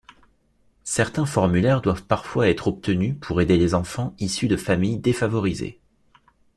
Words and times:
Certains 0.83 1.27
formulaires 1.27 1.79
doivent 1.79 2.05
parfois 2.07 2.49
être 2.49 2.65
obtenus 2.67 3.13
pour 3.21 3.39
aider 3.39 3.57
les 3.57 3.75
enfants 3.75 4.15
issus 4.17 4.47
de 4.47 4.57
familles 4.57 4.97
défavorisées. 4.97 5.79